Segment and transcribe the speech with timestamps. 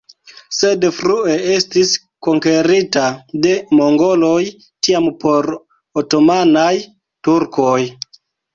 [0.59, 1.91] Sed frue estis
[2.27, 3.03] konkerita
[3.45, 4.41] de mongoloj,
[4.89, 5.51] tiam por
[6.05, 6.75] otomanaj
[7.31, 7.81] turkoj.